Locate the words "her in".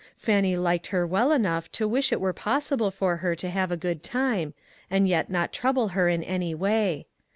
5.89-6.23